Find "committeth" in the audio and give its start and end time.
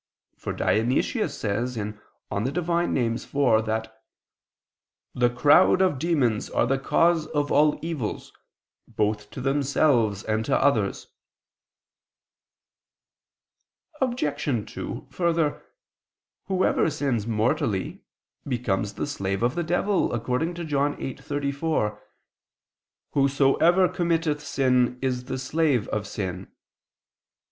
23.87-24.41